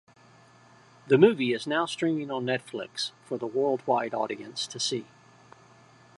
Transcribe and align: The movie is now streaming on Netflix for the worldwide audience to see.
The 1.09 1.19
movie 1.19 1.53
is 1.53 1.67
now 1.67 1.85
streaming 1.85 2.31
on 2.31 2.43
Netflix 2.43 3.11
for 3.23 3.37
the 3.37 3.45
worldwide 3.45 4.15
audience 4.15 4.65
to 4.65 4.79
see. 4.79 5.05